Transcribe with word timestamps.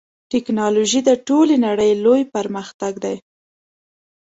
ټکنالوژي 0.31 0.99
د 1.05 1.11
ټولې 1.27 1.55
نړۍ 1.65 1.91
لوی 2.03 2.21
پرمختګ 2.35 2.93
دی. 3.03 3.15